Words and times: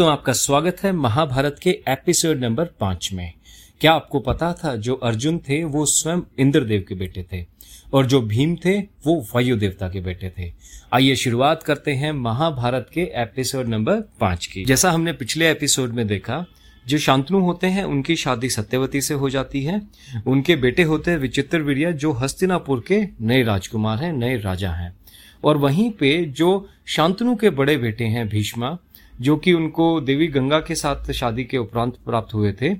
दोस्तों, 0.00 0.12
आपका 0.12 0.32
स्वागत 0.32 0.76
है 0.82 0.92
महाभारत 0.92 1.56
के 1.62 1.70
एपिसोड 1.70 2.40
नंबर 2.40 2.64
पाँच 2.64 3.10
में। 3.12 3.32
क्या 3.80 3.92
आपको 3.92 4.20
पता 4.20 4.52
था, 4.52 4.76
जो 4.76 4.94
अर्जुन 4.94 5.38
थे, 5.38 5.64
वो 5.64 5.86
स्वयं 5.86 6.20
इंद्रदेव 6.38 6.84
के 6.88 6.94
बेटे 6.94 7.26
थे 7.32 7.46
और 7.92 8.06
जो 8.06 8.20
भीम 8.20 8.56
थे, 8.56 8.80
वो 8.80 9.26
वायु 9.34 9.56
देवता 9.56 9.88
के 9.88 10.00
बेटे 10.00 10.32
थे। 10.38 10.52
आइए 10.92 11.16
शुरुआत 11.16 11.62
करते 11.62 11.90
हैं 11.90 12.12
महाभारत 12.12 12.90
के 12.94 13.00
एपिसोड 13.00 13.68
नंबर 13.68 14.00
पाँच 14.20 14.46
की। 14.46 14.64
जैसा 14.64 14.90
हमने 14.90 15.12
पिछले 15.12 15.50
एपिसोड 15.50 15.92
में 15.92 16.06
देखा, 16.06 16.46
जो 16.86 16.98
शांतनु 16.98 17.40
होते 17.40 17.66
हैं, 17.66 17.84
उनकी 17.84 18.16
शादी 18.16 18.50
सत्यवती 18.50 19.00
से 19.00 19.14
हो 19.14 19.30
जाती 19.30 19.64
है। 19.64 19.82
उनके 20.26 20.56
बेटे 20.56 20.82
होते 20.82 21.10
हैं 21.10 21.18
विचित्र 21.18 21.60
वीरिया, 21.60 21.90
जो 21.90 22.12
हस्तिनापुर 22.12 22.84
के 22.88 23.04
नए 23.20 23.42
राजकुमार 23.42 23.98
हैं, 23.98 24.12
नए 24.12 24.36
राजा 24.36 24.70
हैं। 24.70 24.96
और 25.44 25.56
वहीं 25.56 25.90
पे 25.90 26.24
जो 26.24 26.68
शांतनु 26.86 27.36
के 27.36 27.50
बड़े 27.50 27.76
बेटे 27.76 28.04
हैं, 28.04 28.28
भीष्मा 28.28 28.78
जो 29.20 29.36
कि 29.36 29.52
उनको 29.52 30.00
देवी 30.00 30.26
गंगा 30.26 30.58
के 30.60 30.74
साथ 30.74 31.12
शादी 31.12 31.44
के 31.44 31.58
उपरांत 31.58 31.96
प्राप्त 32.04 32.34
हुए 32.34 32.52
थे, 32.52 32.74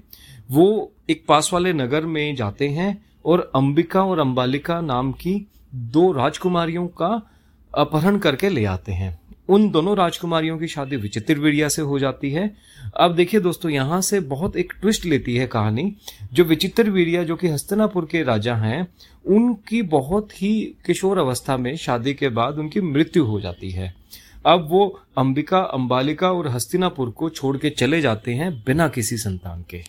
वो 0.51 0.93
एक 1.11 1.25
पास 1.29 1.51
वाले 1.53 1.73
नगर 1.73 2.07
में 2.07 2.37
जाते 2.37 2.69
हैं 2.69 3.07
और 3.25 3.53
अंबिका 3.55 4.05
और 4.05 4.19
अंबालिका 4.19 4.81
नाम 4.81 5.13
की 5.13 5.47
दो 5.75 6.13
राजकुमारियों 6.13 6.87
का 6.87 7.31
अपहरण 7.75 8.19
करके 8.19 8.49
ले 8.49 8.65
आते 8.65 8.93
हैं। 8.93 9.21
उन 9.49 9.71
दोनों 9.71 9.97
राजकुमारियों 9.97 10.59
की 10.59 10.69
शादी 10.69 10.97
विचित्र 10.97 11.39
वीरिया 11.39 11.69
से 11.69 11.83
हो 11.83 11.99
जाती 11.99 12.31
है। 12.31 12.57
अब 13.01 13.15
देखिए 13.15 13.41
दोस्तों, 13.41 13.71
यहाँ 13.71 14.01
से 14.01 14.21
बहुत 14.21 14.57
एक 14.57 14.73
ट्विस्ट 14.81 15.05
लेती 15.05 15.37
है 15.37 15.47
कहानी। 15.47 15.97
जो 16.33 16.45
विचित्र 16.45 16.91
वीरिया 16.91 17.23
जो 17.23 17.37
कि 17.37 17.49
हस्तनापुर 17.49 18.05
के 18.05 18.23
राजा 18.23 18.55
हैं, 18.55 18.89
उनकी 19.27 19.83
बहुत 19.83 20.43
ही 20.43 20.77
किशोर 20.87 21.19
अवस्था 21.19 21.57
में 21.57 21.77
शादी 21.77 22.15
के 22.15 22.29
बाद 22.29 22.59
उनकी 22.59 22.81
मृत्यु 22.81 23.25
हो 23.25 23.41
जाती 23.41 23.71
है। 23.71 24.00
अब 24.47 24.69
वो 24.71 25.01
अंबिका, 25.19 25.59
अंबालिका 25.59 26.33
और 26.33 26.49
हस्तिनापुर 26.49 27.11
को 27.11 27.31
छोड़ 27.31 27.57
के 27.57 27.71
चले 27.71 28.01
जाते 28.01 28.35
हैं 28.35 28.63
बिना 28.67 28.89
किसी 28.89 29.17
संतान 29.17 29.65
के। 29.71 29.83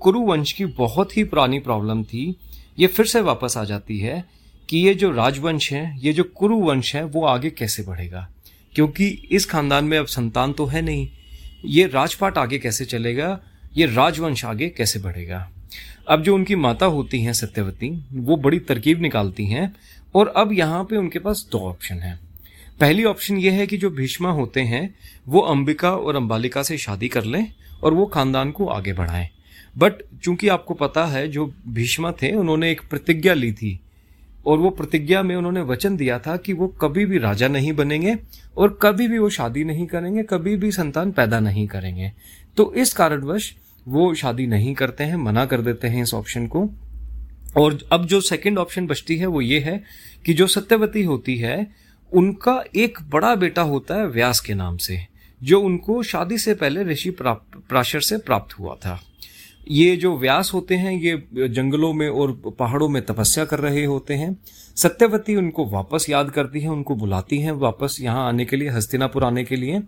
कुरु 0.00 0.20
वंश 0.20 0.52
की 0.52 0.64
बहुत 0.64 1.16
ही 1.16 1.24
पुरानी 1.24 1.58
प्रॉब्लम 1.58 2.04
थी, 2.04 2.36
ये 2.78 2.86
फिर 2.86 3.06
से 3.06 3.20
वापस 3.20 3.56
आ 3.56 3.64
जाती 3.64 3.98
है 3.98 4.24
कि 4.68 4.78
ये 4.78 4.94
जो 4.94 5.10
राजवंश 5.10 5.72
है, 5.72 5.98
ये 5.98 6.12
जो 6.12 6.24
कुरु 6.24 6.60
वंश 6.60 6.96
है, 6.96 7.04
वो 7.04 7.24
आगे 7.24 7.50
कैसे 7.50 7.82
बढ़ेगा? 7.82 8.28
क्योंकि 8.74 9.08
इस 9.08 9.46
खानदान 9.46 9.84
में 9.84 9.98
अब 9.98 10.06
संतान 10.06 10.52
तो 10.52 10.66
है 10.66 10.82
नहीं। 10.82 11.08
ये 11.64 11.86
राजपाट 11.86 12.38
आगे 12.38 12.58
कैसे 12.58 12.84
चलेगा? 12.84 13.40
ये 13.76 13.86
राजवंश 13.86 14.44
आगे 14.44 14.68
कैसे 14.68 14.98
बढ़ेगा? 14.98 15.50
अब 16.08 16.22
जो 16.22 16.34
उनकी 16.34 16.56
माता 16.56 16.86
होती 16.86 17.22
हैं 17.22 17.32
सत्यवती, 17.32 18.04
वो 18.12 18.36
बड़ी 18.36 18.58
तरकीब 18.58 19.00
निकालती 19.00 19.46
हैं 19.46 19.76
और 20.14 20.28
अब 20.28 20.52
यहाँ 20.52 20.84
पे 20.84 20.96
उनके 20.96 21.18
पास 21.18 21.48
दो 21.52 21.58
ऑप्शन 21.58 21.94
है। 21.94 22.27
पहली 22.80 23.04
ऑप्शन 23.04 23.38
ये 23.38 23.50
है 23.50 23.66
कि 23.66 23.76
जो 23.76 23.90
भीष्मा 23.90 24.30
होते 24.30 24.60
हैं, 24.60 24.94
वो 25.28 25.40
अंबिका 25.40 25.90
और 25.92 26.16
अंबालिका 26.16 26.62
से 26.62 26.78
शादी 26.78 27.08
कर 27.08 27.24
लें 27.24 27.52
और 27.82 27.94
वो 27.94 28.06
खानदान 28.06 28.50
को 28.50 28.66
आगे 28.66 28.92
बढ़ाएँ। 28.92 29.28
बट 29.78 29.92
चूँकि 30.22 30.48
आपको 30.48 30.74
पता 30.74 31.04
है, 31.06 31.28
जो 31.28 31.54
भीष्मा 31.68 32.12
थे, 32.12 32.32
उन्होंने 32.32 32.70
एक 32.70 32.80
प्रतिज्ञा 32.90 33.34
ली 33.34 33.52
थी 33.52 33.80
और 34.46 34.58
वो 34.58 34.70
प्रतिज्ञा 34.70 35.22
में 35.22 35.36
उन्होंने 35.36 35.60
वचन 35.60 35.96
दिया 35.96 36.18
था 36.18 36.36
कि 36.36 36.52
वो 36.52 36.68
कभी 36.68 37.06
भी 37.06 37.18
राजा 37.18 37.48
नहीं 37.48 37.72
बनेंगे 37.72 38.16
और 38.56 38.78
कभी 38.82 39.08
भी 39.08 39.18
वो 39.18 39.30
शादी 39.30 39.64
नहीं 39.64 39.86
करेंगे, 39.86 40.22
कभी 40.22 40.56
भी 40.56 40.72
संतान 40.72 41.12
पैदा 41.12 41.40
नहीं 41.40 41.66
करेंगे। 41.66 42.12
तो 42.56 42.74
इस 42.74 42.92
कारणवश 42.92 43.54
वो 43.88 44.14
शादी 44.14 44.46
नहीं 44.46 44.74
करते 44.74 45.04
हैं, 45.04 45.16
मना 45.16 45.46
कर 45.46 45.60
देते 45.60 45.88
हैं 45.88 46.02
इस 46.02 46.14
ऑप्शन 46.14 46.46
को। 46.46 46.70
और 47.56 47.78
अब 47.92 48.06
जो 48.06 48.20
सेकंड 48.20 48.58
ऑप्शन 48.58 48.86
बचती 48.86 49.16
है, 49.16 49.26
वो 49.26 49.40
ये 49.40 49.60
है 49.60 49.82
कि 50.26 50.34
जो 50.34 50.46
सत्यवती 50.46 51.02
होती 51.02 51.36
है 51.36 51.87
उनका 52.12 52.64
एक 52.76 52.98
बड़ा 53.10 53.34
बेटा 53.34 53.62
होता 53.62 53.94
है 53.94 54.06
व्यास 54.06 54.40
के 54.40 54.54
नाम 54.54 54.76
से, 54.76 55.06
जो 55.42 55.60
उनको 55.60 56.02
शादी 56.02 56.38
से 56.38 56.54
पहले 56.54 56.84
ऋषि 56.84 57.10
प्राशर 57.10 58.00
से 58.00 58.18
प्राप्त 58.18 58.58
हुआ 58.58 58.74
था। 58.74 59.00
ये 59.70 59.96
जो 59.96 60.16
व्यास 60.18 60.50
होते 60.54 60.74
हैं, 60.74 60.92
ये 60.92 61.48
जंगलों 61.48 61.92
में 61.92 62.08
और 62.08 62.32
पहाड़ों 62.58 62.88
में 62.88 63.06
तपस्या 63.06 63.44
कर 63.44 63.58
रहे 63.58 63.84
होते 63.84 64.14
हैं। 64.14 64.36
सत्यवती 64.76 65.36
उनको 65.36 65.66
वापस 65.66 66.06
याद 66.10 66.30
करती 66.30 66.60
है, 66.60 66.68
उनको 66.68 66.94
बुलाती 66.94 67.38
है 67.38 67.52
वापस 67.52 67.98
यहाँ 68.00 68.28
आने 68.28 68.44
के 68.44 68.56
लिए, 68.56 68.68
हस्तिनापुर 68.68 69.24
आने 69.24 69.44
के 69.44 69.56
लिए। 69.56 69.82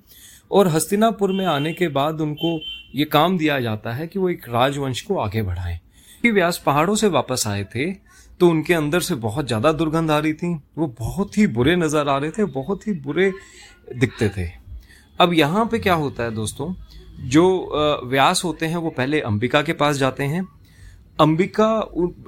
और 0.51 0.69
हस्तिनापुर 0.69 1.33
में 1.33 1.47
आने 1.47 1.73
के 1.73 1.89
बाद 1.89 2.21
उनको 2.21 2.61
ये 2.95 3.05
काम 3.05 3.39
दिया 3.39 3.61
जाता 3.61 3.93
है 3.93 4.07
कि 4.07 4.19
वो 4.19 4.29
एक 4.31 4.49
राजवंश 4.49 5.01
को 5.01 5.19
आगे 5.19 5.43
बढ़ाएँ। 5.43 5.81
व्यास 6.25 6.63
पहाड़ों 6.67 6.95
से 6.95 7.09
वापस 7.09 7.47
आए 7.47 7.65
थे 7.75 7.91
तो 8.41 8.49
उनके 8.49 8.75
अंदर 8.75 9.01
से 9.01 9.15
बहुत 9.17 9.47
ज़्यादा 9.47 9.73
दुर्गंध 9.73 10.11
आ 10.11 10.19
रही 10.19 10.33
थी। 10.35 10.55
वो 10.79 10.87
बहुत 10.99 11.37
ही 11.39 11.47
बुरे 11.49 11.75
नज़र 11.77 12.09
आ 12.09 12.17
रहे 12.19 12.31
थे, 12.31 12.45
बहुत 12.47 12.87
ही 12.87 12.93
बुरे 12.95 13.33
दिखते 13.95 14.29
थे। 14.29 14.49
अब 15.19 15.33
यहाँ 15.35 15.65
पे 15.67 15.79
क्या 15.79 15.95
होता 15.95 16.23
है 16.23 16.31
दोस्तों? 16.31 16.73
जो 17.21 18.01
व्यास 18.05 18.43
होते 18.45 18.67
हैं, 18.67 18.77
वो 18.77 18.91
पहले 18.91 19.21
अंबिका 19.23 19.63
के 19.63 19.73
पास 19.73 19.97
जाते 19.97 20.25
हैं। 20.25 20.47
अंबिका 21.19 21.69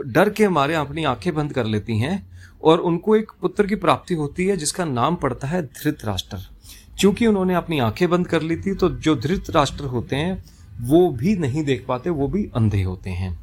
डर 0.06 0.30
के 0.30 0.48
मारे 0.48 0.74
अपनी 0.74 1.04
आँखें 1.04 1.34
बंद 1.34 1.52
कर 1.52 1.66
लेती 1.66 1.98
हैं 1.98 2.30
और 2.62 2.80
उनको 2.80 3.16
एक 3.16 3.30
पुत्र 3.40 3.66
की 3.66 3.74
प्राप्ति 3.76 4.14
होती 4.14 4.46
है, 4.46 4.56
जिसका 4.56 4.84
नाम 4.84 5.16
पड़ता 5.16 5.48
है 5.48 5.62
धृत 5.64 6.04
राष्ट्र 6.04 6.38
क्योंकि 6.98 7.26
उन्होंने 7.26 7.54
अपनी 7.54 7.78
आँखें 7.80 8.08
बंद 8.10 8.26
कर 8.26 8.42
ली 8.42 8.56
थी 8.56 8.74
तो 8.74 8.88
जो 8.90 9.14
धृत 9.16 9.50
राष्ट्र 9.50 9.84
होते 9.86 10.16
हैं, 10.16 10.42
वो 10.80 11.08
भी 11.10 11.34
नहीं 11.36 11.62
देख 11.64 11.84
पाते, 11.86 12.10
वो 12.10 12.28
भी 12.28 12.44
अंधे 12.56 12.82
होते 12.82 13.10
हैं। 13.10 13.38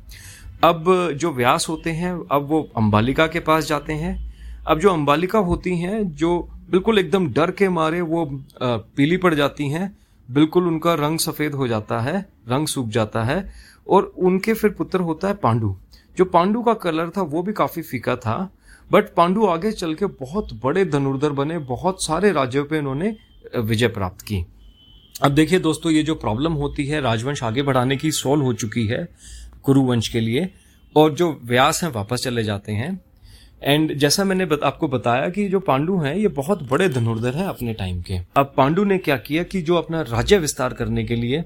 अब 0.64 1.12
जो 1.14 1.32
व्यास 1.32 1.66
होते 1.70 1.90
हैं, 1.90 2.12
अब 2.32 2.48
वो 2.48 2.62
अंबालिका 2.78 3.28
के 3.28 3.40
पास 3.40 3.68
जाते 3.68 3.94
हैं। 3.94 4.34
अब 4.68 4.80
जो 4.80 4.90
अंबालिका 4.90 5.40
होती 5.40 5.78
हैं, 5.78 6.16
जो 6.16 6.40
बिल्कुल 6.70 7.00
एकदम 7.00 7.28
डर 7.28 7.52
के 7.52 7.70
मारे 7.70 8.02
वो 8.02 8.26
पीली 8.62 9.18
पड़ 9.18 9.34
जाती 9.34 9.70
हैं, 9.70 9.98
बिल्कुल 10.30 10.68
उनका 10.68 10.94
रंग 10.94 11.20
सफ़ेद 11.20 11.54
हो 11.54 11.68
जाता 11.68 12.00
है, 12.00 12.26
रंग 12.50 12.68
सूख 12.68 12.88
जाता 12.88 13.24
है, 13.24 13.54
और 13.88 14.14
उनके 14.18 14.54
फिर 14.54 14.72
पुत्र 14.72 15.00
होता 15.00 15.28
है 15.28 15.34
पांडु। 15.34 15.76
जो 16.18 16.26
पांडु 16.26 16.62
का 16.62 16.74
कलर 16.74 17.10
था, 17.10 17.22
वो 17.22 17.44
भी 17.44 17.54
काफ़ी 17.54 17.82
फीका 17.82 18.16
था, 18.16 18.52
बट 18.92 19.14
पांडु 19.14 19.46
आगे 19.46 19.72
चल 19.72 19.94
के 19.94 20.06
बहुत 20.06 20.54
बड़े 20.64 20.86
धनुर्धर 20.86 21.32
बने, 21.32 21.58
बहुत 21.58 22.04
सारे 22.04 22.32
राज्यों 22.32 22.66
पे 22.66 22.80
उन्होंने 22.80 23.16
विजय 23.58 23.88
प्राप्त 23.88 24.22
की। 24.22 24.46
अब 25.24 25.32
देखिए 25.32 25.60
दोस्तों, 25.60 25.92
ये 25.92 26.04
जो 26.04 26.16
प्रॉब्लम 26.16 26.54
होती 26.54 26.86
है, 26.86 27.02
राजवंश 27.02 27.44
आगे 27.44 27.62
बढ़ाने 27.62 27.98
की, 27.98 28.12
सॉल्व 28.12 28.44
हो 28.44 28.54
चुकी 28.54 28.86
है 28.86 29.08
कुरुवंश 29.64 30.08
के 30.08 30.20
लिए 30.20 30.50
और 30.96 31.14
जो 31.14 31.40
व्यास 31.44 31.84
हैं 31.84 31.92
वापस 31.92 32.24
चले 32.24 32.44
जाते 32.44 32.72
हैं। 32.72 33.00
एंड 33.64 33.94
जैसा 33.94 34.24
मैंने 34.24 34.46
बत, 34.46 34.60
आपको 34.64 34.88
बताया 34.88 35.30
कि 35.30 35.48
जो 35.50 35.60
पांडु 35.60 35.98
हैं 35.98 36.16
ये 36.16 36.28
बहुत 36.28 36.64
बड़े 36.64 36.88
धनुर्धर 36.90 37.36
हैं 37.36 37.46
अपने 37.46 37.74
टाइम 37.74 38.02
के। 38.02 38.20
अब 38.38 38.54
पांडु 38.58 38.84
ने 38.84 38.98
क्या 38.98 39.18
किया 39.18 39.44
कि 39.44 39.62
जो 39.62 39.76
अपना 39.76 40.02
राज्य 40.02 40.38
विस्तार 40.38 40.74
करने 40.74 41.04
के 41.04 41.16
लिए 41.16 41.44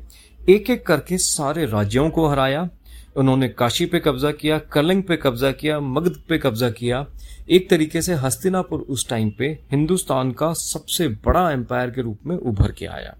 एक 0.50 0.70
एक 0.70 0.86
करके 0.86 1.18
सारे 1.18 1.66
राज्यों 1.66 2.10
को 2.10 2.28
हराया। 2.28 2.70
उन्होंने 3.16 3.48
काशी 3.50 3.86
पे 3.86 4.00
कब्जा 4.00 4.32
किया 4.32 4.58
कलिंग 4.60 5.04
पे 5.04 5.18
कब्जा 5.18 5.52
किया 5.52 5.80
मगध 5.80 6.22
पे 6.30 6.38
कब्जा 6.38 6.70
किया। 6.70 7.06
एक 7.50 7.70
तरीके 7.70 8.02
से 8.02 8.14
हस्तिनापुर 8.14 8.80
उस 8.80 9.08
टाइम 9.10 9.32
पे 9.32 9.48
हिंदुस्तान 9.72 10.32
का 10.32 10.54
सबसे 10.54 11.08
बड़ा 11.08 11.52
एम्पायर 11.52 11.90
के 11.90 12.02
रूप 12.02 12.20
में 12.26 12.36
उभर 12.36 12.72
के 12.72 12.86
आया। 12.86 13.16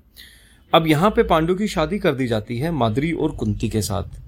अब 0.74 0.88
यहाँ 0.88 1.10
पे 1.10 1.24
पांडु 1.24 1.56
की 1.56 1.68
शादी 1.68 2.00
कर 2.00 2.16
दी 2.16 2.28
जाती 2.28 2.58
है 2.58 2.72
मादरी 2.72 3.12
और 3.12 3.32
कुंती 3.32 3.70
के 3.70 3.82
साथ। 3.82 4.23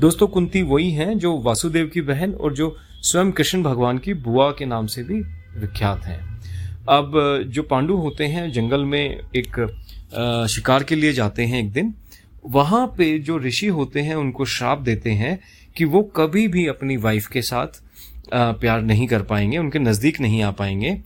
दोस्तों, 0.00 0.26
कुंती 0.26 0.62
वही 0.62 0.90
हैं 0.90 1.18
जो 1.18 1.36
वासुदेव 1.40 1.86
की 1.86 2.00
बहन 2.00 2.32
और 2.32 2.54
जो 2.54 2.76
स्वयं 3.02 3.32
कृष्ण 3.32 3.62
भगवान 3.62 3.98
की 3.98 4.14
बुआ 4.14 4.50
के 4.50 4.64
नाम 4.64 4.86
से 4.86 5.02
भी 5.02 5.20
विख्यात 5.60 6.04
हैं। 6.04 6.18
अब, 6.88 7.12
जो 7.46 7.62
पांडु 7.62 7.96
होते 7.96 8.26
हैं, 8.26 8.50
जंगल 8.52 8.84
में 8.84 9.20
एक 9.36 10.46
शिकार 10.50 10.82
के 10.82 10.94
लिए 10.94 11.12
जाते 11.12 11.44
हैं 11.44 11.58
एक 11.58 11.72
दिन, 11.72 11.94
वहाँ 12.46 12.86
पे 12.98 13.18
जो 13.18 13.38
ऋषि 13.38 13.66
होते 13.66 14.00
हैं, 14.00 14.14
उनको 14.14 14.44
श्राप 14.44 14.78
देते 14.80 15.10
हैं 15.12 15.38
कि 15.76 15.84
वो 15.84 16.02
कभी 16.16 16.46
भी 16.48 16.66
अपनी 16.66 16.96
वाइफ 16.96 17.26
के 17.26 17.42
साथ 17.42 17.82
प्यार 18.34 18.82
नहीं 18.82 19.06
कर 19.06 19.22
पाएँगे, 19.22 19.58
उनके 19.58 19.78
नज़दीक 19.78 20.20
नहीं 20.20 20.42
आ 20.42 20.50
पाएँगे 20.50 20.98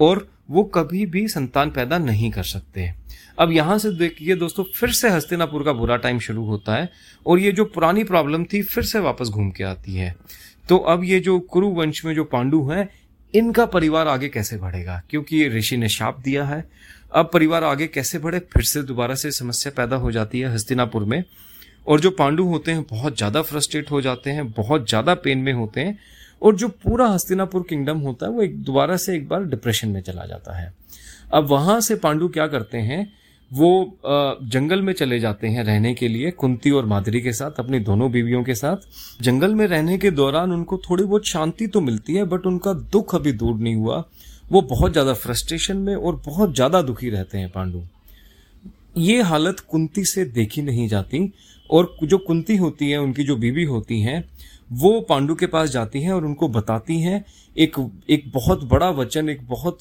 और 0.00 0.26
वो 0.48 0.64
कभी 0.64 1.04
भी 1.06 1.26
संतान 1.28 1.70
पैदा 1.70 1.98
नहीं 1.98 2.30
कर 2.30 2.42
सकते। 2.42 2.90
अब 3.38 3.52
यहाँ 3.52 3.78
से 3.78 3.90
देखिए 3.90 4.34
दोस्तों, 4.34 4.64
फिर 4.64 4.90
से 4.90 5.08
हस्तिनापुर 5.08 5.62
का 5.64 5.72
बुरा 5.72 5.96
टाइम 5.96 6.18
शुरू 6.18 6.44
होता 6.44 6.76
है 6.76 6.88
और 7.26 7.38
ये 7.38 7.52
जो 7.52 7.64
पुरानी 7.64 8.04
प्रॉब्लम 8.04 8.44
थी, 8.44 8.62
फिर 8.62 8.84
से 8.84 8.98
वापस 8.98 9.28
घूम 9.28 9.50
के 9.50 9.64
आती 9.64 9.94
है। 9.94 10.14
तो 10.68 10.76
अब 10.76 11.04
ये 11.04 11.20
जो 11.20 11.38
कुरु 11.40 11.68
वंश 11.70 12.04
में 12.04 12.14
जो 12.14 12.24
पांडु 12.24 12.62
हैं, 12.70 12.88
इनका 13.34 13.66
परिवार 13.66 14.08
आगे 14.08 14.28
कैसे 14.28 14.56
बढ़ेगा? 14.56 15.00
क्योंकि 15.10 15.36
ये 15.36 15.48
ऋषि 15.48 15.76
ने 15.76 15.88
शाप 15.88 16.20
दिया 16.20 16.44
है। 16.44 16.64
अब 17.14 17.30
परिवार 17.32 17.64
आगे 17.64 17.86
कैसे 17.86 18.18
बढ़े? 18.18 18.38
फिर 18.38 18.62
से 18.62 18.82
दोबारा 18.82 19.14
से 19.14 19.30
समस्या 19.30 19.72
पैदा 19.76 19.96
हो 19.96 20.12
जाती 20.12 20.40
है 20.40 20.52
हस्तिनापुर 20.54 21.04
में। 21.04 21.22
और 21.86 22.00
जो 22.00 22.10
पांडु 22.10 22.44
होते 22.44 22.72
हैं, 22.72 22.82
बहुत 22.82 23.16
ज़्यादा 23.16 23.42
फ्रस्ट्रेट 23.42 23.90
हो 23.90 24.00
जाते 24.00 24.30
हैं, 24.30 24.50
बहुत 24.52 24.88
ज़्यादा 24.88 25.14
पेन 25.14 25.38
में 25.38 25.52
होते 25.52 25.80
हैं। 25.80 25.98
और 26.42 26.56
जो 26.56 26.68
पूरा 26.68 27.06
हस्तिनापुर 27.08 27.64
किंगडम 27.68 27.98
होता 27.98 28.26
है, 28.26 28.32
वो 28.32 28.42
एक 28.42 28.62
दोबारा 28.64 28.96
से 28.96 29.14
एक 29.16 29.28
बार 29.28 29.44
डिप्रेशन 29.46 29.88
में 29.88 30.00
चला 30.02 30.26
जाता 30.26 30.56
है। 30.56 30.72
अब 31.32 31.46
वहाँ 31.46 31.80
से 31.80 31.94
पांडु 31.96 32.28
क्या 32.28 32.46
करते 32.48 32.78
हैं, 32.80 33.06
वो 33.50 33.98
जंगल 34.04 34.82
में 34.82 34.92
चले 34.92 35.18
जाते 35.20 35.48
हैं 35.48 35.64
रहने 35.64 35.92
के 35.94 36.08
लिए, 36.08 36.30
कुंती 36.32 36.70
और 36.70 36.86
माधुरी 36.86 37.20
के 37.20 37.32
साथ, 37.32 37.58
अपनी 37.58 37.78
दोनों 37.80 38.10
बीवियों 38.12 38.42
के 38.44 38.54
साथ। 38.54 39.22
जंगल 39.22 39.54
में 39.54 39.66
रहने 39.66 39.98
के 39.98 40.10
दौरान 40.12 40.52
उनको 40.52 40.78
थोड़ी 40.80 41.04
बहुत 41.04 41.26
शांति 41.26 41.66
तो 41.66 41.80
मिलती 41.80 42.14
है 42.14 42.24
बट 42.26 42.46
उनका 42.46 42.72
दुख 42.72 43.14
अभी 43.14 43.32
दूर 43.34 43.54
नहीं 43.56 43.74
हुआ। 43.74 44.04
वो 44.50 44.62
बहुत 44.64 44.92
ज़्यादा 44.92 45.12
फ्रस्ट्रेशन 45.14 45.76
में 45.78 45.94
और 45.94 46.22
बहुत 46.26 46.54
ज़्यादा 46.54 46.82
दुखी 46.82 47.10
रहते 47.10 47.38
हैं 47.38 47.50
पांडु। 47.50 47.82
ये 48.98 49.22
हालत 49.22 49.60
कुंती 49.60 50.04
से 50.04 50.24
देखी 50.26 50.62
नहीं 50.62 50.88
जाती, 50.88 51.32
और 51.70 51.96
जो 52.04 52.18
कुंती 52.18 52.56
होती 52.56 52.90
है, 52.90 52.98
उनकी 52.98 53.24
जो 53.24 53.36
बीवी 53.36 53.64
होती 53.64 54.00
हैं 54.00 54.22
वो 54.70 55.00
पांडु 55.00 55.34
के 55.34 55.46
पास 55.46 55.70
जाती 55.70 56.00
हैं 56.02 56.12
और 56.12 56.24
उनको 56.24 56.48
बताती 56.48 57.00
हैं। 57.00 57.24
एक 57.56 57.76
एक 58.10 58.30
बहुत 58.32 58.64
बड़ा 58.64 58.90
वचन, 58.90 59.28
एक 59.28 59.46
बहुत 59.48 59.78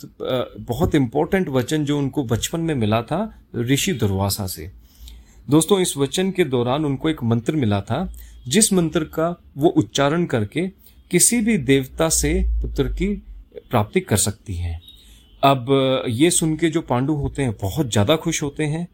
बहुत 0.60 0.96
इंपॉर्टेंट 0.96 1.50
वचन 1.50 1.86
जो 1.86 1.98
उनको 1.98 2.24
बचपन 2.24 2.60
में 2.60 2.74
मिला 2.76 3.02
था 3.02 3.20
ऋषि 3.56 3.94
दुर्वासा 3.94 4.48
से। 4.48 4.72
दोस्तों, 5.48 5.80
इस 5.80 5.98
वचन 5.98 6.32
के 6.32 6.44
दौरान 6.44 6.86
उनको 6.86 7.10
एक 7.10 7.24
मंत्र 7.24 7.56
मिला 7.56 7.82
था, 7.82 8.14
जिस 8.48 8.72
मंत्र 8.74 9.04
का 9.04 9.30
वो 9.58 9.70
उच्चारण 9.70 10.26
करके 10.26 10.68
किसी 11.12 11.40
भी 11.42 11.58
देवता 11.58 12.10
से 12.10 12.34
पुत्र 12.62 12.88
की 12.90 13.08
प्राप्ति 13.70 14.00
कर 14.00 14.18
सकती 14.18 14.56
हैं। 14.56 14.80
अब, 15.44 16.06
ये 16.08 16.32
सुन 16.32 16.56
के 16.56 16.70
जो 16.70 16.82
पांडु 16.82 17.14
होते 17.14 17.44
हैं, 17.44 17.56
बहुत 17.62 17.92
ज़्यादा 17.92 18.16
खुश 18.16 18.42
होते 18.44 18.64
हैं 18.64 18.88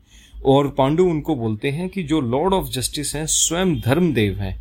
और 0.45 0.69
पांडु 0.69 1.05
उनको 1.05 1.35
बोलते 1.35 1.69
हैं 1.69 1.89
कि 1.89 2.03
जो 2.03 2.21
लॉर्ड 2.21 2.53
ऑफ़ 2.53 2.69
जस्टिस 2.69 3.15
हैं, 3.15 3.25
स्वयं 3.25 3.79
धर्मदेव 3.79 4.39
हैं। 4.39 4.59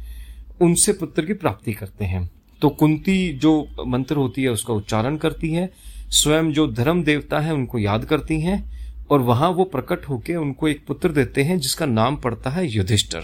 उनसे 0.60 0.92
पुत्र 0.92 1.24
की 1.24 1.32
प्राप्ति 1.32 1.72
करते 1.72 2.04
हैं। 2.04 2.30
तो 2.62 2.68
कुंती 2.68 3.32
जो 3.32 3.68
मंत्र 3.86 4.16
होती 4.16 4.42
है, 4.42 4.48
उसका 4.48 4.74
उच्चारण 4.74 5.16
करती 5.16 5.50
है, 5.50 5.70
स्वयं 6.10 6.52
जो 6.52 6.66
धर्म 6.66 7.02
देवता 7.04 7.40
है, 7.40 7.54
उनको 7.54 7.78
याद 7.78 8.04
करती 8.04 8.40
हैं, 8.40 8.80
और 9.10 9.20
वहाँ 9.20 9.50
वो 9.50 9.64
प्रकट 9.64 10.08
होकर 10.08 10.36
उनको 10.36 10.68
एक 10.68 10.86
पुत्र 10.86 11.12
देते 11.12 11.42
हैं, 11.42 11.58
जिसका 11.58 11.86
नाम 11.86 12.16
पड़ता 12.16 12.50
है 12.50 12.66
युधिष्ठर। 12.68 13.22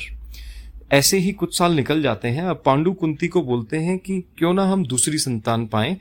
ऐसे 0.93 1.19
ही 1.19 1.33
कुछ 1.33 1.59
साल 1.59 1.73
निकल 1.73 2.03
जाते 2.03 2.29
हैं, 2.29 2.43
अब 2.43 2.63
पांडु 2.67 2.93
कुंती 2.93 3.29
को 3.29 3.43
बोलते 3.43 3.77
हैं 3.77 3.99
कि 3.99 4.25
क्यों 4.39 4.55
ना 4.55 4.65
हम 4.65 4.87
दूसरी 4.87 5.19
संतान 5.19 5.67
पाए, 5.67 5.97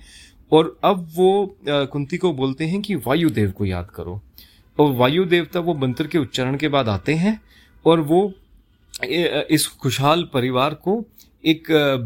और 0.52 0.80
अब 0.84 1.10
वो 1.16 1.58
कुंती 1.66 2.18
को 2.18 2.34
बोलते 2.34 2.66
हैं 2.66 2.82
कि 2.82 2.96
वायुदेव 2.96 3.52
को 3.52 3.66
याद 3.66 3.88
करो। 3.96 4.22
और 4.80 4.92
वायु 4.92 5.26
देवता 5.26 5.60
वो 5.60 5.74
मंत्र 5.74 6.08
के 6.08 6.18
उच्चारण 6.18 6.58
के 6.58 6.68
बाद 6.68 6.90
आते 6.90 7.14
हैं, 7.14 7.42
और 7.86 8.00
वो 8.00 8.34
इस 9.04 9.68
खुशहाल 9.68 10.30
परिवार 10.34 10.74
को 10.74 11.06
एक 11.46 11.64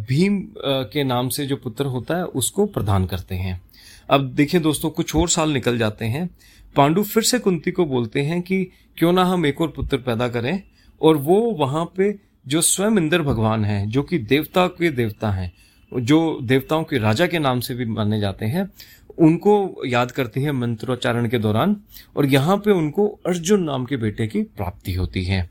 भीम 0.09 0.47
के 0.65 1.03
नाम 1.03 1.29
से 1.29 1.45
जो 1.45 1.55
पुत्र 1.55 1.85
होता 1.85 2.17
है, 2.17 2.23
उसको 2.23 2.65
प्रदान 2.65 3.05
करते 3.05 3.35
हैं। 3.35 3.61
अब 4.09 4.29
देखिए 4.33 4.61
दोस्तों, 4.61 4.89
कुछ 4.89 5.15
और 5.15 5.29
साल 5.29 5.51
निकल 5.51 5.77
जाते 5.77 6.05
हैं। 6.05 6.29
पांडु 6.75 7.03
फिर 7.03 7.23
से 7.23 7.39
कुंती 7.39 7.71
को 7.71 7.85
बोलते 7.85 8.21
हैं 8.21 8.41
कि, 8.41 8.71
क्यों 8.97 9.13
ना 9.13 9.23
हम 9.23 9.45
एक 9.45 9.61
और 9.61 9.67
पुत्र 9.67 9.97
पैदा 9.97 10.27
करें? 10.27 10.63
और 11.01 11.17
वो 11.17 11.41
वहाँ 11.41 11.93
पे 11.97 12.19
जो 12.47 12.61
स्वयं 12.61 12.91
इंद्र 12.91 13.21
भगवान 13.21 13.65
है, 13.65 13.87
जो 13.87 14.03
कि 14.03 14.17
देवता 14.17 14.67
के 14.67 14.91
देवता 14.91 15.31
हैं, 15.31 15.53
जो 15.99 16.39
देवताओं 16.41 16.83
के 16.83 16.97
राजा 16.97 17.27
के 17.27 17.39
नाम 17.39 17.59
से 17.59 17.73
भी 17.73 17.85
माने 17.85 18.19
जाते 18.19 18.45
हैं 18.45 18.71
उनको 19.19 19.81
याद 19.85 20.11
करती 20.11 20.41
है 20.41 20.51
मंत्रोच्चारण 20.51 21.27
के 21.29 21.37
दौरान 21.37 21.75
और 22.15 22.25
यहाँ 22.25 22.57
पे 22.57 22.71
उनको 22.71 23.07
अर्जुन 23.27 23.63
नाम 23.63 23.85
के 23.85 23.97
बेटे 23.97 24.27
की 24.27 24.41
प्राप्ति 24.41 24.93
होती 24.93 25.23
है। 25.23 25.49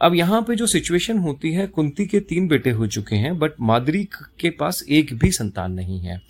अब 0.00 0.14
यहाँ 0.14 0.42
पे 0.42 0.56
जो 0.56 0.66
सिचुएशन 0.66 1.18
होती 1.18 1.52
है, 1.52 1.66
कुंती 1.66 2.06
के 2.06 2.20
तीन 2.20 2.48
बेटे 2.48 2.70
हो 2.70 2.86
चुके 2.86 3.16
हैं 3.16 3.38
बट 3.38 3.52
मादरी 3.60 4.04
के 4.40 4.50
पास 4.50 4.84
एक 4.88 5.14
भी 5.14 5.30
संतान 5.30 5.72
नहीं 5.72 6.00
है। 6.00 6.20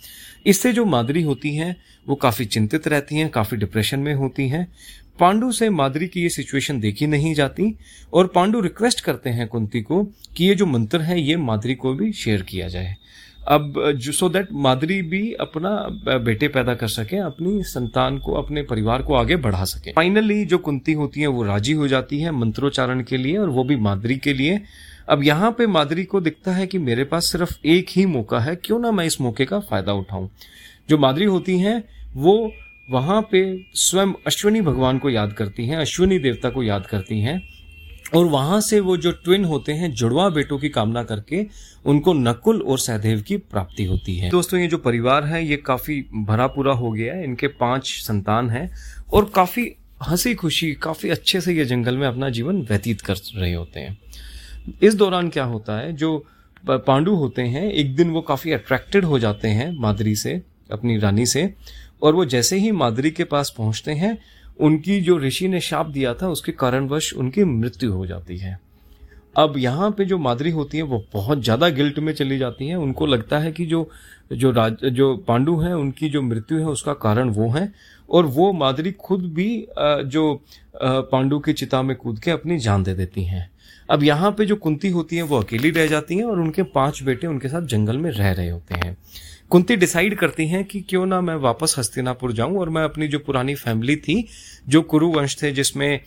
इससे 0.45 0.73
जो 0.73 0.85
मादरी 0.85 1.21
होती 1.21 1.55
हैं, 1.55 1.75
वो 2.07 2.15
काफ़ी 2.15 2.45
चिंतित 2.45 2.87
रहती 2.87 3.15
हैं, 3.15 3.29
काफ़ी 3.29 3.57
डिप्रेशन 3.57 3.99
में 3.99 4.13
होती 4.13 4.47
हैं। 4.49 4.67
पांडु 5.19 5.51
से 5.51 5.69
मादरी 5.69 6.07
की 6.07 6.21
ये 6.21 6.29
सिचुएशन 6.29 6.79
देखी 6.79 7.07
नहीं 7.07 7.33
जाती 7.33 7.73
और 8.13 8.27
पांडु 8.27 8.59
रिक्वेस्ट 8.61 9.01
करते 9.01 9.29
हैं 9.29 9.47
कुंती 9.47 9.81
को 9.81 10.03
कि 10.35 10.45
ये 10.45 10.55
जो 10.55 10.65
मंत्र 10.65 11.01
है, 11.01 11.21
ये 11.21 11.37
मादरी 11.37 11.75
को 11.75 11.93
भी 11.93 12.11
शेयर 12.13 12.41
किया 12.41 12.67
जाए। 12.67 12.95
अब 13.47 13.73
सो 14.11 14.29
दैट 14.29 14.47
मादरी 14.53 15.01
भी 15.01 15.33
अपना 15.33 15.69
बेटे 16.17 16.47
पैदा 16.47 16.73
कर 16.75 16.87
सके, 16.87 17.17
अपनी 17.17 17.63
संतान 17.63 18.17
को, 18.17 18.33
अपने 18.33 18.61
परिवार 18.61 19.01
को 19.01 19.13
आगे 19.13 19.35
बढ़ा 19.35 19.63
सके। 19.63 19.91
फाइनली 19.91 20.45
जो 20.45 20.57
कुंती 20.57 20.93
होती 20.93 21.21
है, 21.21 21.27
वो 21.27 21.43
राज़ी 21.43 21.73
हो 21.73 21.87
जाती 21.87 22.19
है 22.19 22.31
मंत्रोच्चारण 22.31 23.03
के 23.03 23.17
लिए 23.17 23.37
और 23.37 23.49
वो 23.49 23.63
भी 23.63 23.75
मादरी 23.75 24.17
के 24.17 24.33
लिए। 24.33 24.61
अब 25.09 25.23
यहाँ 25.23 25.51
पे 25.51 25.67
मादरी 25.67 26.03
को 26.03 26.21
दिखता 26.21 26.51
है 26.51 26.67
कि 26.67 26.77
मेरे 26.77 27.03
पास 27.03 27.31
सिर्फ़ 27.31 27.57
एक 27.65 27.87
ही 27.89 28.05
मौका 28.05 28.39
है, 28.39 28.55
क्यों 28.55 28.79
ना 28.79 28.91
मैं 28.91 29.05
इस 29.05 29.21
मौके 29.21 29.45
का 29.45 29.59
फ़ायदा 29.59 29.93
उठाऊं? 29.93 30.27
जो 30.89 30.97
मादरी 30.97 31.25
होती 31.25 31.59
हैं, 31.59 31.83
वो 32.15 32.51
वहाँ 32.91 33.21
पे 33.21 33.65
स्वयं 33.73 34.13
अश्विनी 34.27 34.61
भगवान 34.61 34.97
को 34.97 35.09
याद 35.09 35.33
करती 35.33 35.67
हैं, 35.67 35.77
अश्विनी 35.77 36.19
देवता 36.19 36.49
को 36.49 36.63
याद 36.63 36.85
करती 36.85 37.19
हैं। 37.21 37.56
और 38.15 38.25
वहाँ 38.25 38.61
से 38.61 38.79
वो 38.79 38.97
जो 38.97 39.11
ट्विन 39.11 39.45
होते 39.45 39.71
हैं, 39.71 39.91
जुड़वा 39.91 40.29
बेटों 40.29 40.57
की 40.57 40.69
कामना 40.69 41.03
करके, 41.03 41.47
उनको 41.85 42.13
नकुल 42.13 42.61
और 42.61 42.79
सहदेव 42.79 43.21
की 43.21 43.37
प्राप्ति 43.37 43.85
होती 43.85 44.17
है। 44.17 44.29
दोस्तों, 44.29 44.59
ये 44.59 44.67
जो 44.67 44.77
परिवार 44.77 45.23
है, 45.23 45.45
ये 45.45 45.57
काफ़ी 45.57 46.05
भरा 46.13 46.47
पूरा 46.47 46.73
हो 46.73 46.91
गया 46.91 47.13
है। 47.13 47.23
इनके 47.23 47.47
पाँच 47.47 47.87
संतान 47.87 48.49
हैं 48.49 48.71
और 49.13 49.31
काफ़ी 49.35 49.75
हँसी 50.03 50.35
खुशी 50.35 50.73
काफ़ी 50.73 51.09
अच्छे 51.09 51.41
से 51.41 51.53
ये 51.53 51.65
जंगल 51.65 51.97
में 51.97 52.07
अपना 52.07 52.29
जीवन 52.29 52.61
व्यतीत 52.61 53.01
कर 53.01 53.15
रहे 53.35 53.53
होते 53.53 53.79
हैं। 53.79 53.97
इस 54.83 54.95
दौरान 54.95 55.29
क्या 55.29 55.43
होता 55.43 55.79
है, 55.79 55.93
जो 55.93 56.25
पांडु 56.69 57.15
होते 57.15 57.41
हैं, 57.41 57.71
एक 57.71 57.95
दिन 57.95 58.09
वो 58.09 58.21
काफ़ी 58.21 58.51
अट्रैक्टेड 58.51 59.05
हो 59.05 59.19
जाते 59.19 59.47
हैं 59.47 59.71
मादरी 59.79 60.15
से, 60.15 60.41
अपनी 60.71 60.97
रानी 60.97 61.25
से, 61.25 61.53
और 62.01 62.15
वो 62.15 62.25
जैसे 62.25 62.57
ही 62.57 62.71
मादरी 62.71 63.11
के 63.11 63.23
पास 63.23 63.53
पहुँचते 63.57 63.91
हैं 63.91 64.17
उनकी 64.59 64.99
जो 65.01 65.17
ऋषि 65.19 65.47
ने 65.47 65.59
शाप 65.61 65.87
दिया 65.87 66.13
था, 66.13 66.27
उसके 66.27 66.51
कारणवश 66.51 67.13
उनकी 67.13 67.43
मृत्यु 67.43 67.91
हो 67.93 68.05
जाती 68.07 68.37
है। 68.37 68.59
अब 69.37 69.57
यहाँ 69.57 69.89
पे 69.91 70.05
जो 70.05 70.17
मादरी 70.17 70.51
होती 70.51 70.77
है, 70.77 70.83
वो 70.83 71.03
बहुत 71.13 71.43
ज़्यादा 71.43 71.69
गिल्ट 71.69 71.99
में 71.99 72.13
चली 72.13 72.37
जाती 72.37 72.67
है। 72.67 72.75
उनको 72.75 73.05
लगता 73.05 73.39
है 73.39 73.51
कि 73.51 73.65
जो 73.65 73.89
जो 74.33 74.51
राज, 74.51 74.85
जो 74.85 75.15
पांडु 75.17 75.55
हैं, 75.57 75.73
उनकी 75.73 76.09
जो 76.09 76.21
मृत्यु 76.21 76.57
है, 76.59 76.65
उसका 76.65 76.93
कारण 76.95 77.29
वो 77.29 77.49
है। 77.49 77.71
और 78.09 78.25
वो 78.25 78.51
मादरी 78.53 78.91
खुद 78.91 79.23
भी 79.33 79.67
जो 80.05 80.33
पांडु 80.75 81.39
की 81.39 81.53
चिता 81.53 81.81
में 81.81 81.95
कूद 81.95 82.19
के 82.19 82.31
अपनी 82.31 82.57
जान 82.59 82.83
दे 82.83 82.93
देती 82.93 83.23
हैं। 83.23 83.49
अब 83.89 84.03
यहाँ 84.03 84.31
पे 84.31 84.45
जो 84.45 84.55
कुंती 84.55 84.89
होती 84.89 85.15
है, 85.15 85.21
वो 85.21 85.39
अकेली 85.39 85.69
रह 85.69 85.87
जाती 85.87 86.15
हैं 86.15 86.23
और 86.23 86.39
उनके 86.39 86.63
पाँच 86.63 87.01
बेटे 87.03 87.27
उनके 87.27 87.47
साथ 87.47 87.67
जंगल 87.67 87.97
में 87.97 88.09
रह 88.11 88.31
रहे 88.31 88.49
होते 88.49 88.75
हैं। 88.75 88.95
कुंती 89.51 89.75
डिसाइड 89.75 90.15
करती 90.17 90.47
हैं 90.47 90.63
कि 90.65 90.79
क्यों 90.81 91.05
ना 91.05 91.19
मैं 91.21 91.35
वापस 91.35 91.75
हस्तिनापुर 91.77 92.31
जाऊँ 92.33 92.57
और 92.59 92.69
मैं 92.69 92.83
अपनी 92.83 93.07
जो 93.07 93.19
पुरानी 93.19 93.53
फैमिली 93.55 93.95
थी, 93.95 94.27
जो 94.67 94.81
कुरु 94.83 95.11
वंश 95.11 95.41
थे, 95.41 95.51
जिसमें 95.51 95.99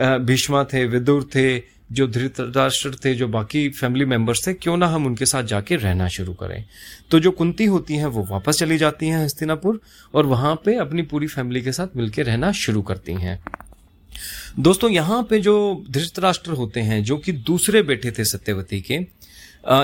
भीष्मा 0.00 0.62
थे, 0.64 0.84
विदुर 0.86 1.24
थे, 1.34 1.58
जो 1.92 2.06
धृतराष्ट्र 2.06 2.94
थे, 3.04 3.14
जो 3.14 3.28
बाकी 3.28 3.68
फैमिली 3.70 4.04
मेंबर्स 4.04 4.46
थे, 4.46 4.54
क्यों 4.54 4.76
ना 4.76 4.86
हम 4.86 5.06
उनके 5.06 5.26
साथ 5.26 5.44
जाके 5.44 5.76
रहना 5.76 6.08
शुरू 6.08 6.34
करें। 6.34 6.64
तो 7.10 7.20
जो 7.20 7.30
कुंती 7.30 7.64
होती 7.64 7.96
हैं, 7.96 8.06
वो 8.06 8.26
वापस 8.30 8.58
चली 8.58 8.78
जाती 8.78 9.08
हैं 9.08 9.24
हस्तिनापुर 9.24 9.80
और 10.14 10.26
वहाँ 10.26 10.54
पे 10.64 10.76
अपनी 10.78 11.02
पूरी 11.02 11.26
फैमिली 11.26 11.62
के 11.62 11.72
साथ 11.72 11.96
मिलकर 11.96 12.24
रहना 12.24 12.52
शुरू 12.54 12.82
करती 12.82 13.14
हैं। 13.14 13.38
दोस्तों, 14.58 14.90
यहाँ 14.90 15.22
पे 15.22 15.40
जो 15.40 15.84
धृतराष्ट्र 15.90 16.50
होते 16.52 16.80
हैं, 16.80 17.02
जो 17.04 17.16
कि 17.18 17.32
दूसरे 17.32 17.82
बेटे 17.82 18.10
थे 18.10 18.24
सत्यवती 18.24 18.80
के 18.82 19.00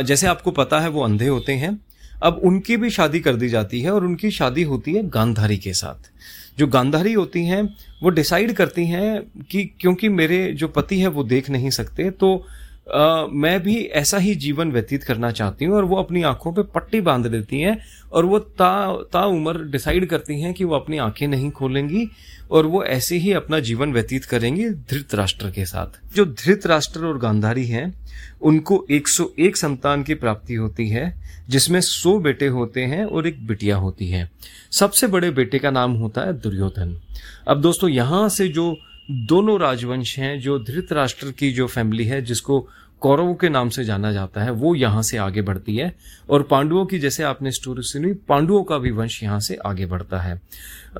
जैसे 0.04 0.26
आपको 0.26 0.50
पता 0.52 0.80
है, 0.80 0.88
वो 0.88 1.04
अंधे 1.04 1.26
होते 1.26 1.52
हैं। 1.54 1.78
अब 2.22 2.40
उनकी 2.44 2.76
भी 2.76 2.90
शादी 2.90 3.20
कर 3.20 3.36
दी 3.36 3.48
जाती 3.48 3.80
है 3.80 3.90
और 3.90 4.04
उनकी 4.04 4.30
शादी 4.30 4.62
होती 4.62 4.92
है 4.92 5.08
गांधारी 5.08 5.56
के 5.58 5.72
साथ। 5.72 6.10
जो 6.58 6.66
गांधारी 6.66 7.12
होती 7.12 7.44
हैं, 7.44 7.62
वो 8.02 8.08
डिसाइड 8.08 8.52
करती 8.52 8.86
हैं 8.86 9.22
कि 9.42 9.64
क्योंकि 9.80 10.08
मेरे 10.08 10.52
जो 10.52 10.68
पति 10.68 10.98
हैं, 11.00 11.08
वो 11.08 11.24
देख 11.24 11.50
नहीं 11.50 11.70
सकते 11.70 12.10
तो 12.10 12.46
आ, 12.86 13.26
मैं 13.26 13.62
भी 13.62 13.82
ऐसा 13.84 14.18
ही 14.18 14.34
जीवन 14.34 14.72
व्यतीत 14.72 15.04
करना 15.04 15.30
चाहती 15.30 15.64
हूँ 15.64 15.76
और 15.76 15.84
वो 15.84 15.96
अपनी 15.96 16.22
आँखों 16.22 16.52
पे 16.52 16.62
पट्टी 16.62 17.00
बाँध 17.00 17.26
देती 17.26 17.60
हैं 17.60 17.78
और 18.12 18.24
वो 18.24 18.38
ता 18.38 19.02
ता 19.12 19.24
उम्र 19.26 19.64
डिसाइड 19.64 20.06
करती 20.06 20.40
हैं 20.40 20.54
कि 20.54 20.64
वो 20.64 20.74
अपनी 20.74 20.98
आँखें 20.98 21.28
नहीं 21.28 21.50
खोलेंगी 21.50 22.08
और 22.50 22.66
वो 22.66 22.84
ऐसे 22.84 23.16
ही 23.16 23.32
अपना 23.32 23.60
जीवन 23.60 23.92
व्यतीत 23.92 24.24
करेंगी 24.24 24.68
धृतराष्ट्र 24.70 25.50
के 25.50 25.64
साथ। 25.64 26.14
जो 26.16 26.24
धृतराष्ट्र 26.24 27.04
और 27.04 27.18
गांधारी 27.18 27.66
हैं 27.66 28.06
उनको 28.42 28.86
101 28.90 29.56
संतान 29.56 30.02
की 30.02 30.14
प्राप्ति 30.14 30.54
होती 30.54 30.88
है 30.88 31.14
जिसमें 31.48 31.80
100 31.80 32.18
बेटे 32.20 32.46
होते 32.46 32.80
हैं 32.80 33.04
और 33.04 33.26
एक 33.26 33.46
बिटिया 33.46 33.76
होती 33.76 34.08
है। 34.08 34.30
सबसे 34.70 35.06
बड़े 35.06 35.30
बेटे 35.30 35.58
का 35.58 35.70
नाम 35.70 35.92
होता 35.92 36.20
है 36.20 36.32
दुर्योधन। 36.32 37.00
अब 37.48 37.60
दोस्तों 37.60 37.90
यहाँ 37.90 38.28
से 38.28 38.48
जो 38.48 38.76
दोनों 39.10 39.60
राजवंश 39.60 40.18
हैं, 40.18 40.40
जो 40.40 40.58
धृतराष्ट्र 40.58 41.30
की 41.30 41.52
जो 41.52 41.66
फैमिली 41.66 42.04
है, 42.04 42.22
जिसको 42.22 42.68
कौरवों 43.00 43.34
के 43.34 43.48
नाम 43.48 43.68
से 43.68 43.84
जाना 43.84 44.12
जाता 44.12 44.42
है, 44.42 44.50
वो 44.50 44.74
यहाँ 44.74 45.02
से 45.02 45.16
आगे 45.16 45.42
बढ़ती 45.42 45.76
है। 45.76 45.96
और 46.30 46.42
पांडवों 46.42 46.86
की, 46.86 46.98
जैसे 46.98 47.22
आपने 47.22 47.50
स्टोरी 47.50 47.82
सुनी, 47.82 48.12
पांडवों 48.12 48.64
का 48.64 48.78
भी 48.78 48.90
वंश 48.90 49.22
यहाँ 49.22 49.40
से 49.40 49.56
आगे 49.66 49.86
बढ़ता 49.86 50.18
है। 50.18 50.40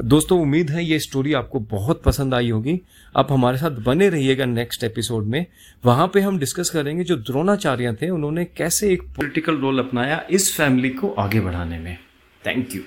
दोस्तों, 0.05 0.41
उम्मीद 0.41 0.71
है 0.71 0.85
ये 0.85 0.99
स्टोरी 0.99 1.33
आपको 1.33 1.61
बहुत 1.61 2.03
पसंद 2.03 2.35
आई 2.35 2.51
होगी। 2.51 2.81
आप 3.17 3.33
हमारे 3.33 3.59
साथ 3.59 3.71
बने 3.71 4.09
रहिएगा 4.09 4.45
नेक्स्ट 4.45 4.85
एपिसोड 4.85 5.25
में। 5.25 5.47
वहाँ 5.85 6.11
पे 6.15 6.21
हम 6.21 6.39
डिस्कस 6.39 6.71
करेंगे 6.71 7.05
जो 7.05 7.17
द्रोणाचार्य 7.17 7.93
थे, 7.93 8.11
उन्होंने 8.11 8.45
कैसे 8.45 8.93
एक 8.93 9.03
पॉलिटिकल 9.03 9.57
रोल 9.57 9.79
अपनाया 9.79 10.25
इस 10.31 10.57
फैमिली 10.57 10.91
को 10.91 11.11
आगे 11.11 11.41
बढ़ाने 11.41 11.79
में। 11.79 11.99
Thank 12.47 12.75
you 12.77 12.83